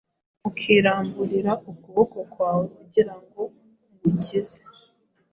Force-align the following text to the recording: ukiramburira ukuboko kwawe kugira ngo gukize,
ukiramburira 0.49 1.51
ukuboko 1.71 2.17
kwawe 2.31 2.65
kugira 2.77 3.13
ngo 3.21 3.41
gukize, 4.01 4.59